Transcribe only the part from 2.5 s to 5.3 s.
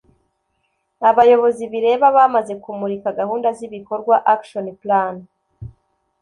kumurika gahunda z’ibikorwa (action plan)